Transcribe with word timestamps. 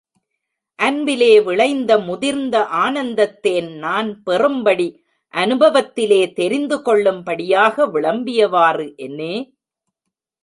அன்பிலே 0.79 1.41
விளைந்த 1.41 1.97
முதிர்ந்த 1.99 2.55
ஆனந்தத் 2.83 3.35
தேன் 3.41 3.69
நான் 3.77 4.09
பெறும்படி, 4.25 4.87
அநுபவத்திலே 5.33 6.33
தெரிந்து 6.33 6.81
கொள்ளும்படியாக, 6.81 7.85
விளம்பியவாறு 7.87 8.87
என்னே! 8.97 9.33